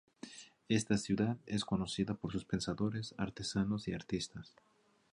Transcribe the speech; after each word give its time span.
Esta 0.67 0.97
ciudad 0.97 1.37
es 1.45 1.63
conocida 1.63 2.15
por 2.15 2.31
sus 2.31 2.43
pensadores, 2.43 3.13
artesanos 3.19 3.87
y 3.87 3.93
artistas. 3.93 4.55